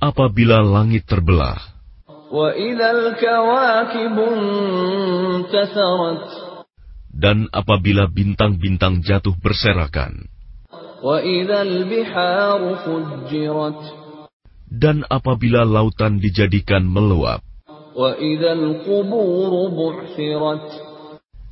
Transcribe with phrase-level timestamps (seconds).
[0.00, 1.60] Apabila langit terbelah.
[7.12, 10.32] Dan apabila bintang-bintang jatuh berserakan.
[14.72, 17.44] Dan apabila lautan dijadikan meluap,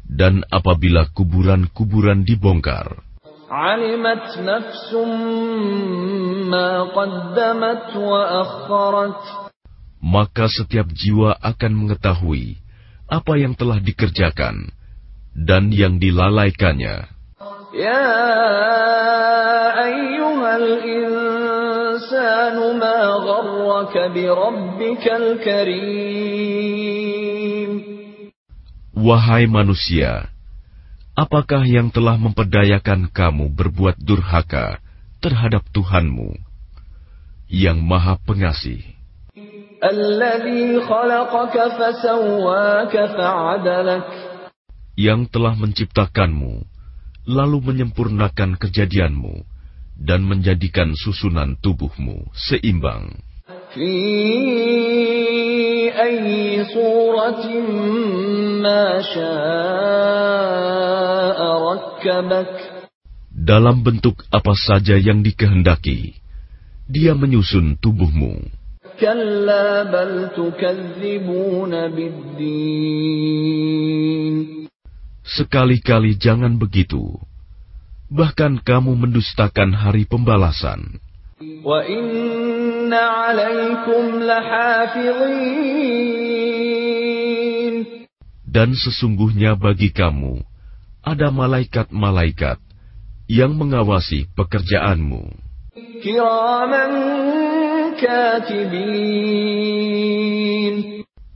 [0.08, 2.96] dan apabila kuburan-kuburan dibongkar,
[10.00, 12.56] maka setiap jiwa akan mengetahui
[13.04, 14.72] apa yang telah dikerjakan
[15.36, 17.12] dan yang dilalaikannya.
[17.72, 18.04] Ya
[28.92, 30.28] Wahai manusia,
[31.16, 34.78] apakah yang telah memperdayakan kamu berbuat durhaka
[35.24, 36.36] terhadap Tuhanmu
[37.48, 38.84] yang Maha Pengasih?
[44.92, 46.52] Yang telah menciptakanmu,
[47.26, 49.51] lalu menyempurnakan kejadianmu
[49.96, 53.12] dan menjadikan susunan tubuhmu seimbang.
[63.32, 66.20] Dalam bentuk apa saja yang dikehendaki,
[66.84, 68.44] dia menyusun tubuhmu.
[75.22, 77.31] Sekali-kali jangan begitu
[78.12, 81.00] bahkan kamu mendustakan hari pembalasan.
[88.52, 90.44] Dan sesungguhnya bagi kamu
[91.00, 92.60] ada malaikat-malaikat
[93.32, 95.32] yang mengawasi pekerjaanmu.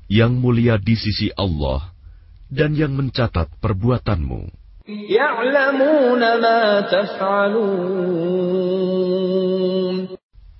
[0.07, 1.89] Yang mulia di sisi Allah
[2.53, 4.66] dan yang mencatat perbuatanmu.
[4.88, 8.42] يعلمون ما تفعلون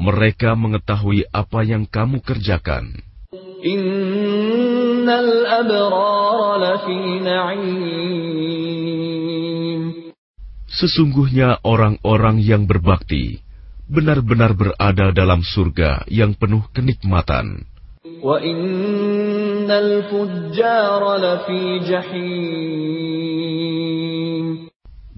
[0.02, 3.06] Mereka mengetahui apa yang kamu kerjakan.
[3.62, 8.22] إن الأبرار لفي نعيم
[10.72, 13.46] Sesungguhnya orang-orang yang berbakti
[13.86, 17.70] benar-benar berada dalam surga yang penuh kenikmatan.
[18.22, 22.85] وإن الفجار لفي جحيم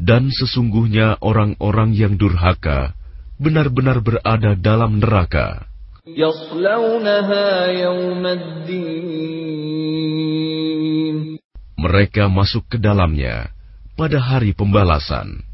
[0.09, 2.97] dan sesungguhnya orang-orang yang durhaka
[3.37, 5.69] benar-benar berada dalam neraka.
[11.77, 13.53] Mereka masuk ke dalamnya
[14.01, 15.45] pada hari pembalasan.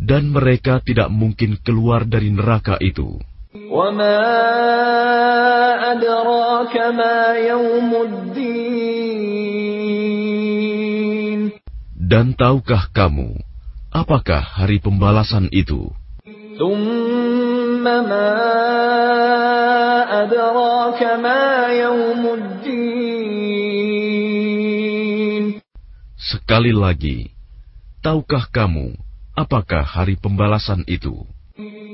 [0.00, 3.20] Dan mereka tidak mungkin keluar dari neraka itu.
[3.71, 4.17] وما
[5.91, 9.31] أدراك ما يوم الدين
[12.11, 13.39] Dan tahukah kamu,
[13.87, 15.95] apakah hari pembalasan itu?
[16.59, 18.35] ثم ما
[20.23, 22.91] أدراك ما يوم الدين
[26.21, 27.31] Sekali lagi,
[28.03, 28.95] tahukah kamu,
[29.35, 31.25] apakah hari pembalasan itu?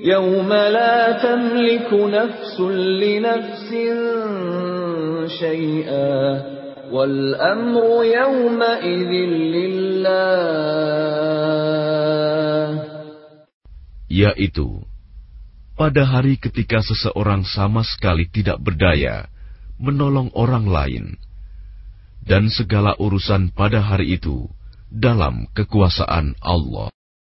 [0.04, 2.60] يوم لا تملك نفس
[3.02, 3.70] لنفس
[5.40, 6.42] شيئا
[6.92, 9.12] والأمر يومئذ
[9.56, 10.38] لله
[14.08, 14.88] Yaitu,
[15.76, 19.28] pada hari ketika seseorang sama sekali tidak berdaya
[19.78, 21.06] menolong orang lain,
[22.24, 24.48] dan segala urusan pada hari itu
[24.90, 26.90] dalam kekuasaan Allah.